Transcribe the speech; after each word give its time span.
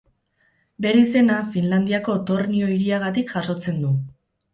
Bere 0.85 1.01
izena 1.01 1.35
Finlandiako 1.55 2.15
Tornio 2.29 2.71
hiriagatik 2.77 3.35
jasotzen 3.35 3.79
du. 3.85 3.93